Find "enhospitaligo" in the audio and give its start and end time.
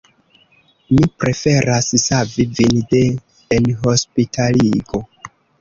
3.59-5.07